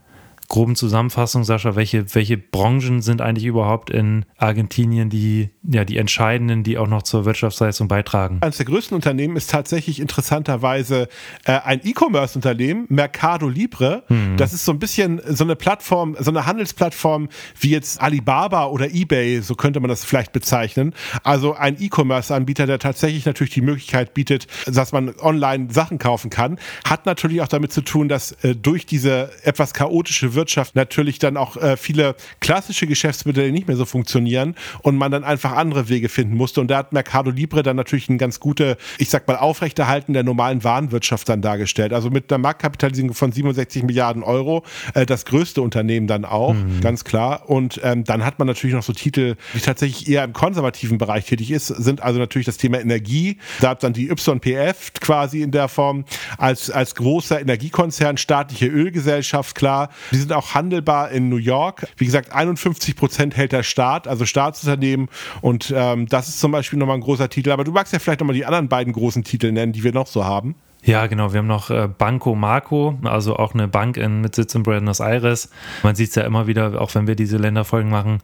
groben 0.51 0.75
Zusammenfassung, 0.75 1.45
Sascha, 1.45 1.77
welche, 1.77 2.15
welche 2.15 2.37
Branchen 2.37 3.01
sind 3.03 3.23
eigentlich 3.23 3.47
überhaupt 3.47 3.89
in 3.89 4.27
Argentinien 4.37 5.09
die, 5.09 5.51
ja, 5.63 5.85
die 5.85 5.97
entscheidenden, 5.97 6.65
die 6.65 6.77
auch 6.77 6.89
noch 6.89 7.05
zur 7.05 7.25
Wirtschaftsleistung 7.25 7.87
beitragen? 7.87 8.39
Eines 8.43 8.57
der 8.57 8.67
größten 8.67 8.97
Unternehmen 8.97 9.37
ist 9.37 9.49
tatsächlich 9.51 10.01
interessanterweise 10.01 11.09
äh, 11.45 11.53
ein 11.53 11.81
E-Commerce-Unternehmen, 11.85 12.87
Mercado 12.89 13.49
Libre. 13.49 14.03
Mhm. 14.09 14.37
Das 14.37 14.53
ist 14.53 14.65
so 14.65 14.73
ein 14.73 14.81
bisschen 14.81 15.23
so 15.25 15.45
eine 15.45 15.55
Plattform, 15.55 16.17
so 16.19 16.33
eine 16.33 16.45
Handelsplattform 16.47 17.29
wie 17.61 17.71
jetzt 17.71 18.01
Alibaba 18.01 18.67
oder 18.67 18.93
eBay, 18.93 19.41
so 19.43 19.55
könnte 19.55 19.79
man 19.79 19.89
das 19.89 20.05
vielleicht 20.05 20.33
bezeichnen. 20.33 20.95
Also 21.23 21.55
ein 21.55 21.81
E-Commerce-Anbieter, 21.81 22.67
der 22.67 22.81
tatsächlich 22.81 23.25
natürlich 23.25 23.55
die 23.55 23.63
Möglichkeit 23.63 24.15
bietet, 24.15 24.49
dass 24.67 24.91
man 24.91 25.15
online 25.21 25.69
Sachen 25.71 25.99
kaufen 25.99 26.29
kann, 26.29 26.59
hat 26.85 27.07
natürlich 27.07 27.41
auch 27.41 27.49
damit 27.49 27.73
zu 27.73 27.83
tun, 27.83 28.09
dass 28.09 28.33
äh, 28.43 28.57
durch 28.57 28.85
diese 28.85 29.31
etwas 29.45 29.75
chaotische 29.75 30.35
Wirtschaft 30.35 30.40
Wirtschaft 30.41 30.75
natürlich 30.75 31.19
dann 31.19 31.37
auch 31.37 31.59
äh, 31.59 31.77
viele 31.77 32.17
klassische 32.41 32.87
Geschäftsmodelle 32.87 33.53
nicht 33.53 33.69
mehr 33.69 33.77
so 33.77 33.85
funktionieren 33.85 34.55
und 34.81 34.97
man 34.97 35.13
dann 35.13 35.23
einfach 35.23 35.53
andere 35.53 35.91
Wege 35.91 36.09
finden 36.09 36.35
musste. 36.35 36.63
Und 36.63 36.69
da 36.69 36.79
hat 36.79 36.95
Mercado 36.95 37.31
Libre 37.31 37.63
dann 37.63 37.77
natürlich 37.77 38.09
ein 38.09 38.17
ganz 38.17 38.41
gute, 38.41 38.79
ich 38.97 39.11
sag 39.11 39.29
mal, 39.29 39.37
Aufrechterhalten 39.37 40.15
der 40.15 40.23
normalen 40.23 40.65
Warenwirtschaft 40.65 41.29
dann 41.29 41.43
dargestellt. 41.43 41.93
Also 41.93 42.09
mit 42.09 42.33
einer 42.33 42.39
Marktkapitalisierung 42.39 43.13
von 43.13 43.33
67 43.33 43.83
Milliarden 43.83 44.23
Euro, 44.23 44.65
äh, 44.95 45.05
das 45.05 45.27
größte 45.27 45.61
Unternehmen 45.61 46.07
dann 46.07 46.25
auch, 46.25 46.55
mhm. 46.55 46.81
ganz 46.81 47.05
klar. 47.05 47.51
Und 47.51 47.79
ähm, 47.85 48.05
dann 48.05 48.25
hat 48.25 48.39
man 48.39 48.49
natürlich 48.49 48.75
noch 48.75 48.83
so 48.83 48.95
Titel, 48.95 49.37
die 49.53 49.61
tatsächlich 49.61 50.09
eher 50.09 50.25
im 50.25 50.33
konservativen 50.33 50.97
Bereich 50.97 51.27
tätig 51.27 51.51
ist, 51.51 51.67
sind 51.67 52.03
also 52.03 52.19
natürlich 52.19 52.47
das 52.47 52.57
Thema 52.57 52.81
Energie. 52.81 53.37
Da 53.61 53.71
hat 53.71 53.83
dann 53.83 53.93
die 53.93 54.09
YPF 54.09 54.95
quasi 55.01 55.43
in 55.43 55.51
der 55.51 55.69
Form 55.69 56.07
als, 56.39 56.71
als 56.71 56.95
großer 56.95 57.41
Energiekonzern, 57.43 58.17
staatliche 58.17 58.67
Ölgesellschaft, 58.67 59.55
klar. 59.55 59.91
Die 60.13 60.17
sind 60.17 60.30
sind 60.31 60.37
auch 60.37 60.55
handelbar 60.55 61.11
in 61.11 61.29
New 61.29 61.37
York. 61.37 61.87
Wie 61.97 62.07
gesagt, 62.07 62.33
51 62.33 62.97
Prozent 62.97 63.37
hält 63.37 63.53
der 63.53 63.63
Staat, 63.63 64.07
also 64.07 64.25
Staatsunternehmen. 64.25 65.09
Und 65.41 65.73
ähm, 65.77 66.07
das 66.07 66.29
ist 66.29 66.41
zum 66.41 66.53
Beispiel 66.53 66.79
nochmal 66.79 66.97
ein 66.97 67.03
großer 67.03 67.29
Titel. 67.29 67.51
Aber 67.51 67.65
du 67.65 67.73
magst 67.73 67.93
ja 67.93 67.99
vielleicht 67.99 68.21
nochmal 68.21 68.37
die 68.37 68.47
anderen 68.47 68.69
beiden 68.69 68.93
großen 68.93 69.25
Titel 69.25 69.51
nennen, 69.51 69.73
die 69.73 69.83
wir 69.83 69.93
noch 69.93 70.07
so 70.07 70.25
haben. 70.25 70.55
Ja, 70.83 71.07
genau. 71.09 71.33
Wir 71.33 71.41
haben 71.41 71.47
noch 71.47 71.69
äh, 71.69 71.89
Banco 71.89 72.35
Marco, 72.35 72.99
also 73.03 73.37
auch 73.37 73.53
eine 73.53 73.69
Bank 73.69 73.99
in, 73.99 74.23
mit 74.23 74.35
Sitz 74.35 74.55
in 74.55 74.63
Buenos 74.63 75.01
Aires. 75.01 75.51
Man 75.83 75.95
sieht 75.95 76.09
es 76.11 76.15
ja 76.15 76.23
immer 76.23 76.47
wieder, 76.47 76.81
auch 76.81 76.95
wenn 76.95 77.07
wir 77.07 77.17
diese 77.17 77.37
Länderfolgen 77.37 77.91
machen, 77.91 78.23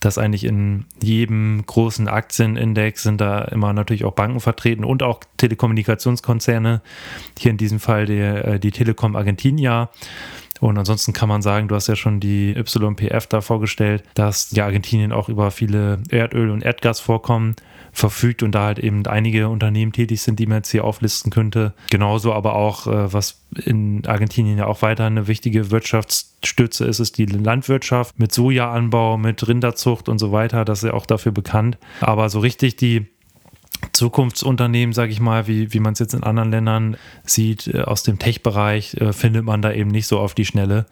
dass 0.00 0.16
eigentlich 0.16 0.44
in 0.44 0.86
jedem 1.02 1.64
großen 1.66 2.08
Aktienindex 2.08 3.02
sind 3.02 3.20
da 3.20 3.42
immer 3.42 3.74
natürlich 3.74 4.06
auch 4.06 4.14
Banken 4.14 4.40
vertreten 4.40 4.84
und 4.84 5.02
auch 5.02 5.20
Telekommunikationskonzerne. 5.36 6.80
Hier 7.38 7.50
in 7.50 7.58
diesem 7.58 7.78
Fall 7.80 8.06
die, 8.06 8.18
äh, 8.20 8.58
die 8.58 8.70
Telekom 8.70 9.14
Argentinia. 9.14 9.90
Und 10.60 10.78
ansonsten 10.78 11.12
kann 11.12 11.28
man 11.28 11.42
sagen, 11.42 11.68
du 11.68 11.74
hast 11.74 11.88
ja 11.88 11.96
schon 11.96 12.20
die 12.20 12.52
YPF 12.52 13.26
da 13.26 13.40
vorgestellt, 13.40 14.02
dass 14.14 14.50
ja 14.52 14.64
Argentinien 14.64 15.12
auch 15.12 15.28
über 15.28 15.50
viele 15.50 15.98
Erdöl- 16.10 16.50
und 16.50 16.62
Erdgasvorkommen 16.62 17.56
verfügt 17.92 18.42
und 18.42 18.52
da 18.52 18.64
halt 18.64 18.78
eben 18.78 19.06
einige 19.06 19.48
Unternehmen 19.48 19.92
tätig 19.92 20.22
sind, 20.22 20.38
die 20.38 20.46
man 20.46 20.58
jetzt 20.58 20.70
hier 20.70 20.84
auflisten 20.84 21.30
könnte. 21.30 21.74
Genauso 21.90 22.32
aber 22.32 22.54
auch, 22.54 22.86
äh, 22.86 23.12
was 23.12 23.40
in 23.64 24.06
Argentinien 24.06 24.58
ja 24.58 24.66
auch 24.66 24.82
weiter 24.82 25.04
eine 25.04 25.26
wichtige 25.26 25.70
Wirtschaftsstütze 25.70 26.84
ist, 26.84 27.00
ist 27.00 27.18
die 27.18 27.26
Landwirtschaft 27.26 28.18
mit 28.18 28.32
Sojaanbau, 28.32 29.16
mit 29.16 29.46
Rinderzucht 29.46 30.08
und 30.08 30.18
so 30.18 30.32
weiter. 30.32 30.64
Das 30.64 30.82
ist 30.82 30.88
ja 30.88 30.94
auch 30.94 31.06
dafür 31.06 31.32
bekannt. 31.32 31.78
Aber 32.00 32.28
so 32.28 32.40
richtig 32.40 32.76
die 32.76 33.06
Zukunftsunternehmen, 33.92 34.92
sage 34.92 35.12
ich 35.12 35.20
mal, 35.20 35.46
wie, 35.46 35.72
wie 35.72 35.80
man 35.80 35.92
es 35.92 35.98
jetzt 35.98 36.14
in 36.14 36.22
anderen 36.22 36.50
Ländern 36.50 36.96
sieht, 37.24 37.66
äh, 37.68 37.82
aus 37.82 38.02
dem 38.02 38.18
Tech-Bereich, 38.18 38.94
äh, 38.94 39.12
findet 39.12 39.44
man 39.44 39.62
da 39.62 39.72
eben 39.72 39.90
nicht 39.90 40.06
so 40.06 40.18
auf 40.18 40.34
die 40.34 40.44
Schnelle. 40.44 40.86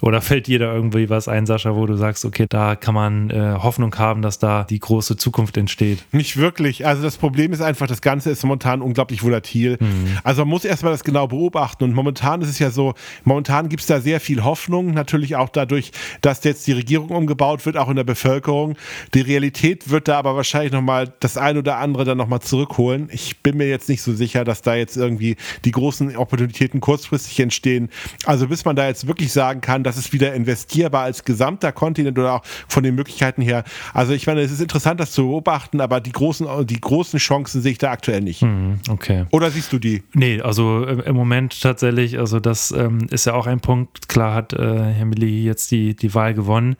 Oder 0.00 0.20
fällt 0.20 0.46
dir 0.46 0.58
da 0.58 0.74
irgendwie 0.74 1.10
was 1.10 1.28
ein, 1.28 1.46
Sascha, 1.46 1.74
wo 1.74 1.86
du 1.86 1.96
sagst, 1.96 2.24
okay, 2.24 2.46
da 2.48 2.76
kann 2.76 2.94
man 2.94 3.30
äh, 3.30 3.56
Hoffnung 3.62 3.96
haben, 3.96 4.22
dass 4.22 4.38
da 4.38 4.64
die 4.64 4.78
große 4.78 5.16
Zukunft 5.16 5.56
entsteht? 5.56 6.04
Nicht 6.12 6.36
wirklich. 6.36 6.86
Also 6.86 7.02
das 7.02 7.16
Problem 7.16 7.52
ist 7.52 7.60
einfach, 7.60 7.86
das 7.86 8.00
Ganze 8.00 8.30
ist 8.30 8.42
momentan 8.42 8.82
unglaublich 8.82 9.22
volatil. 9.22 9.76
Mhm. 9.80 10.18
Also 10.24 10.42
man 10.42 10.50
muss 10.50 10.64
erstmal 10.64 10.92
das 10.92 11.04
genau 11.04 11.26
beobachten. 11.26 11.84
Und 11.84 11.94
momentan 11.94 12.42
ist 12.42 12.48
es 12.48 12.58
ja 12.58 12.70
so, 12.70 12.94
momentan 13.24 13.68
gibt 13.68 13.82
es 13.82 13.86
da 13.86 14.00
sehr 14.00 14.20
viel 14.20 14.44
Hoffnung, 14.44 14.92
natürlich 14.92 15.36
auch 15.36 15.48
dadurch, 15.48 15.92
dass 16.20 16.42
jetzt 16.44 16.66
die 16.66 16.72
Regierung 16.72 17.10
umgebaut 17.10 17.64
wird, 17.66 17.76
auch 17.76 17.88
in 17.88 17.96
der 17.96 18.04
Bevölkerung. 18.04 18.76
Die 19.14 19.20
Realität 19.20 19.90
wird 19.90 20.08
da 20.08 20.18
aber 20.18 20.36
wahrscheinlich 20.36 20.72
nochmal 20.72 21.12
das 21.20 21.36
ein 21.36 21.56
oder 21.56 21.78
andere 21.78 22.04
dann 22.04 22.18
nochmal 22.18 22.29
zurückholen. 22.38 23.08
Ich 23.12 23.38
bin 23.38 23.56
mir 23.56 23.68
jetzt 23.68 23.88
nicht 23.88 24.02
so 24.02 24.12
sicher, 24.14 24.44
dass 24.44 24.62
da 24.62 24.76
jetzt 24.76 24.96
irgendwie 24.96 25.36
die 25.64 25.72
großen 25.72 26.16
Opportunitäten 26.16 26.80
kurzfristig 26.80 27.40
entstehen. 27.40 27.88
Also 28.26 28.46
bis 28.46 28.64
man 28.64 28.76
da 28.76 28.86
jetzt 28.86 29.08
wirklich 29.08 29.32
sagen 29.32 29.60
kann, 29.60 29.82
das 29.82 29.96
ist 29.96 30.12
wieder 30.12 30.34
investierbar 30.34 31.02
als 31.02 31.24
gesamter 31.24 31.72
Kontinent 31.72 32.18
oder 32.18 32.34
auch 32.34 32.42
von 32.68 32.82
den 32.82 32.94
Möglichkeiten 32.94 33.42
her. 33.42 33.64
Also 33.92 34.12
ich 34.12 34.26
meine, 34.26 34.42
es 34.42 34.52
ist 34.52 34.60
interessant, 34.60 35.00
das 35.00 35.10
zu 35.12 35.26
beobachten, 35.26 35.80
aber 35.80 36.00
die 36.00 36.12
großen, 36.12 36.46
die 36.66 36.80
großen 36.80 37.18
Chancen 37.18 37.62
sehe 37.62 37.72
ich 37.72 37.78
da 37.78 37.90
aktuell 37.90 38.20
nicht. 38.20 38.42
Hm, 38.42 38.78
okay. 38.88 39.24
Oder 39.30 39.50
siehst 39.50 39.72
du 39.72 39.78
die? 39.78 40.02
Nee, 40.14 40.40
also 40.40 40.84
äh, 40.84 41.02
im 41.06 41.16
Moment 41.16 41.60
tatsächlich, 41.60 42.18
also 42.18 42.40
das 42.40 42.70
ähm, 42.72 43.06
ist 43.10 43.26
ja 43.26 43.34
auch 43.34 43.46
ein 43.46 43.60
Punkt. 43.60 44.08
Klar 44.08 44.34
hat 44.34 44.52
äh, 44.52 44.58
Herr 44.92 45.06
Milli 45.06 45.44
jetzt 45.44 45.70
die, 45.70 45.94
die 45.94 46.14
Wahl 46.14 46.34
gewonnen, 46.34 46.76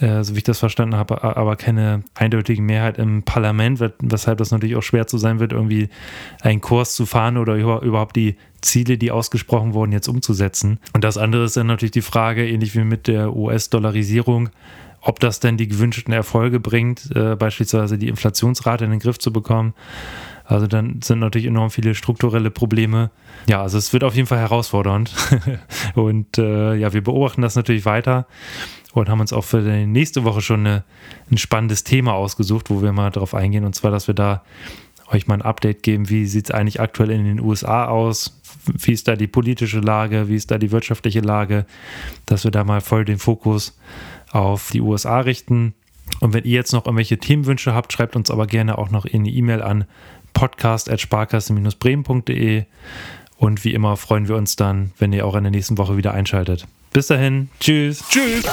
äh, 0.00 0.22
so 0.24 0.34
wie 0.34 0.38
ich 0.38 0.44
das 0.44 0.58
verstanden 0.58 0.96
habe, 0.96 1.22
aber 1.22 1.56
keine 1.56 2.02
eindeutige 2.14 2.62
Mehrheit 2.62 2.98
im 2.98 3.22
Parlament, 3.22 3.80
weshalb 4.00 4.38
das 4.38 4.50
natürlich 4.50 4.76
auch 4.76 4.82
schwer 4.90 5.06
zu 5.06 5.18
sein 5.18 5.38
wird, 5.38 5.52
irgendwie 5.52 5.88
einen 6.42 6.60
Kurs 6.60 6.94
zu 6.94 7.06
fahren 7.06 7.36
oder 7.36 7.56
überhaupt 7.56 8.16
die 8.16 8.36
Ziele, 8.60 8.98
die 8.98 9.10
ausgesprochen 9.10 9.72
wurden, 9.72 9.92
jetzt 9.92 10.08
umzusetzen. 10.08 10.78
Und 10.92 11.04
das 11.04 11.16
andere 11.16 11.44
ist 11.44 11.56
dann 11.56 11.68
natürlich 11.68 11.92
die 11.92 12.02
Frage, 12.02 12.46
ähnlich 12.46 12.74
wie 12.74 12.84
mit 12.84 13.06
der 13.06 13.34
US-Dollarisierung, 13.34 14.50
ob 15.00 15.20
das 15.20 15.40
denn 15.40 15.56
die 15.56 15.68
gewünschten 15.68 16.12
Erfolge 16.12 16.60
bringt, 16.60 17.10
äh, 17.14 17.36
beispielsweise 17.36 17.96
die 17.96 18.08
Inflationsrate 18.08 18.84
in 18.84 18.90
den 18.90 19.00
Griff 19.00 19.18
zu 19.18 19.32
bekommen. 19.32 19.74
Also 20.50 20.66
dann 20.66 21.00
sind 21.00 21.20
natürlich 21.20 21.46
enorm 21.46 21.70
viele 21.70 21.94
strukturelle 21.94 22.50
Probleme. 22.50 23.10
Ja, 23.48 23.62
also 23.62 23.78
es 23.78 23.92
wird 23.92 24.02
auf 24.02 24.16
jeden 24.16 24.26
Fall 24.26 24.40
herausfordernd. 24.40 25.14
und 25.94 26.38
äh, 26.38 26.74
ja, 26.74 26.92
wir 26.92 27.02
beobachten 27.02 27.40
das 27.40 27.54
natürlich 27.54 27.84
weiter 27.84 28.26
und 28.92 29.08
haben 29.08 29.20
uns 29.20 29.32
auch 29.32 29.44
für 29.44 29.62
die 29.62 29.86
nächste 29.86 30.24
Woche 30.24 30.40
schon 30.40 30.66
eine, 30.66 30.84
ein 31.30 31.38
spannendes 31.38 31.84
Thema 31.84 32.14
ausgesucht, 32.14 32.68
wo 32.68 32.82
wir 32.82 32.92
mal 32.92 33.10
darauf 33.10 33.32
eingehen. 33.32 33.64
Und 33.64 33.76
zwar, 33.76 33.92
dass 33.92 34.08
wir 34.08 34.14
da 34.14 34.42
euch 35.12 35.28
mal 35.28 35.34
ein 35.34 35.42
Update 35.42 35.84
geben, 35.84 36.08
wie 36.08 36.26
sieht 36.26 36.46
es 36.46 36.50
eigentlich 36.50 36.80
aktuell 36.80 37.10
in 37.10 37.24
den 37.24 37.38
USA 37.38 37.86
aus, 37.86 38.40
wie 38.66 38.92
ist 38.92 39.06
da 39.06 39.14
die 39.14 39.28
politische 39.28 39.78
Lage, 39.78 40.28
wie 40.28 40.34
ist 40.34 40.50
da 40.50 40.58
die 40.58 40.72
wirtschaftliche 40.72 41.20
Lage, 41.20 41.64
dass 42.26 42.42
wir 42.42 42.50
da 42.50 42.64
mal 42.64 42.80
voll 42.80 43.04
den 43.04 43.18
Fokus 43.18 43.78
auf 44.32 44.70
die 44.72 44.80
USA 44.80 45.20
richten. 45.20 45.74
Und 46.18 46.32
wenn 46.32 46.44
ihr 46.44 46.54
jetzt 46.54 46.72
noch 46.72 46.86
irgendwelche 46.86 47.18
Themenwünsche 47.18 47.72
habt, 47.72 47.92
schreibt 47.92 48.16
uns 48.16 48.32
aber 48.32 48.48
gerne 48.48 48.78
auch 48.78 48.90
noch 48.90 49.04
in 49.04 49.22
die 49.22 49.36
E-Mail 49.38 49.62
an 49.62 49.84
podcast.sparkasse-bremen.de 50.40 52.64
und 53.36 53.64
wie 53.64 53.74
immer 53.74 53.98
freuen 53.98 54.26
wir 54.26 54.36
uns 54.36 54.56
dann, 54.56 54.92
wenn 54.98 55.12
ihr 55.12 55.26
auch 55.26 55.34
in 55.34 55.44
der 55.44 55.50
nächsten 55.50 55.76
Woche 55.76 55.98
wieder 55.98 56.14
einschaltet. 56.14 56.66
Bis 56.92 57.08
dahin, 57.08 57.50
tschüss. 57.60 58.02
Tschüss. 58.08 58.46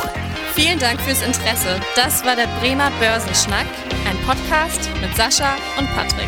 Vielen 0.53 0.79
Dank 0.79 0.99
fürs 0.99 1.25
Interesse. 1.25 1.79
Das 1.95 2.25
war 2.25 2.35
der 2.35 2.47
Bremer 2.59 2.91
Börsenschnack, 2.99 3.67
ein 4.05 4.17
Podcast 4.25 4.89
mit 5.01 5.15
Sascha 5.15 5.55
und 5.79 5.89
Patrick. 5.95 6.27